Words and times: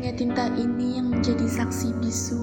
Hanya 0.00 0.16
tinta 0.16 0.48
ini 0.56 0.96
yang 0.96 1.12
menjadi 1.12 1.44
saksi 1.44 1.92
bisu 2.00 2.40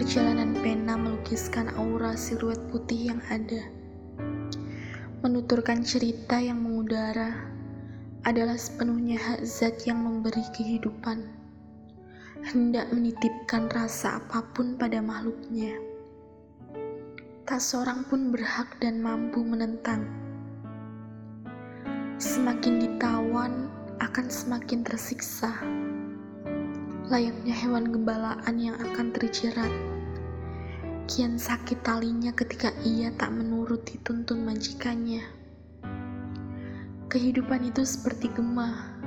perjalanan 0.00 0.56
pena 0.64 0.96
melukiskan 0.96 1.68
aura 1.76 2.16
siluet 2.16 2.56
putih 2.72 3.12
yang 3.12 3.20
ada. 3.28 3.68
Menuturkan 5.20 5.84
cerita 5.84 6.40
yang 6.40 6.64
mengudara 6.64 7.36
adalah 8.24 8.56
sepenuhnya 8.56 9.20
hak 9.20 9.44
zat 9.44 9.84
yang 9.84 10.08
memberi 10.08 10.40
kehidupan. 10.56 11.28
Hendak 12.48 12.88
menitipkan 12.96 13.68
rasa 13.68 14.24
apa 14.24 14.40
pun 14.56 14.80
pada 14.80 15.04
makhluknya. 15.04 15.76
Tak 17.44 17.60
seorang 17.60 18.08
pun 18.08 18.32
berhak 18.32 18.72
dan 18.80 19.04
mampu 19.04 19.44
menentang. 19.44 20.08
Semakin 22.16 22.80
ditawan, 22.80 23.68
akan 24.00 24.26
semakin 24.32 24.80
tersiksa. 24.80 25.52
Layaknya 27.14 27.54
hewan 27.54 27.94
gembalaan 27.94 28.58
yang 28.58 28.74
akan 28.74 29.14
terjerat. 29.14 29.70
Kian 31.06 31.38
sakit 31.38 31.86
talinya 31.86 32.34
ketika 32.34 32.74
ia 32.82 33.14
tak 33.14 33.30
menuruti 33.30 34.02
tuntun 34.02 34.42
majikannya. 34.42 35.22
Kehidupan 37.06 37.70
itu 37.70 37.86
seperti 37.86 38.34
gemah 38.34 38.98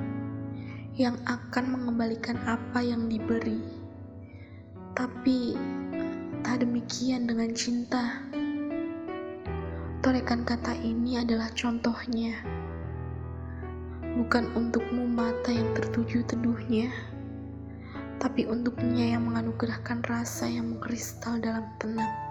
yang 0.96 1.20
akan 1.28 1.64
mengembalikan 1.68 2.40
apa 2.48 2.80
yang 2.80 3.12
diberi. 3.12 3.60
Tapi 4.96 5.52
tak 6.40 6.64
demikian 6.64 7.28
dengan 7.28 7.52
cinta. 7.52 8.24
Torekan 10.00 10.48
kata 10.48 10.80
ini 10.80 11.20
adalah 11.20 11.52
contohnya. 11.52 12.40
Bukan 14.16 14.48
untukmu 14.56 15.04
mata 15.04 15.52
yang 15.52 15.68
tertuju 15.76 16.24
teduhnya, 16.24 16.88
tapi 18.18 18.44
untuknya 18.50 19.14
yang 19.14 19.30
menganugerahkan 19.30 20.02
rasa 20.04 20.50
yang 20.50 20.74
mengkristal 20.74 21.38
dalam 21.38 21.64
tenang. 21.78 22.27